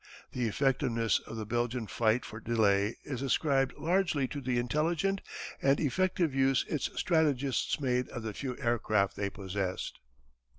The 0.31 0.47
effectiveness 0.47 1.19
of 1.27 1.37
the 1.37 1.45
Belgian 1.45 1.85
fight 1.85 2.25
for 2.25 2.39
delay 2.39 2.97
is 3.03 3.21
ascribed 3.21 3.77
largely 3.77 4.27
to 4.29 4.41
the 4.41 4.57
intelligent 4.57 5.21
and 5.61 5.79
effective 5.79 6.33
use 6.33 6.65
its 6.67 6.89
strategists 6.99 7.79
made 7.79 8.09
of 8.09 8.23
the 8.23 8.33
few 8.33 8.57
aircraft 8.57 9.15
they 9.15 9.29
possessed. 9.29 9.99